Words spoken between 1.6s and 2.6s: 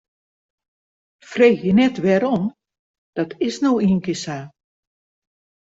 net wêrom,